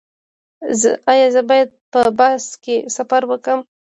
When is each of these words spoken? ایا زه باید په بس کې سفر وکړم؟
ایا 1.11 1.27
زه 1.35 1.41
باید 1.49 1.69
په 1.91 2.01
بس 2.17 2.43
کې 2.63 2.75
سفر 2.95 3.21
وکړم؟ 3.27 3.59